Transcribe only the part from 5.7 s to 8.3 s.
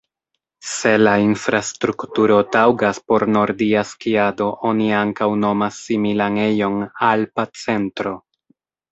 similan ejon "alpa centro".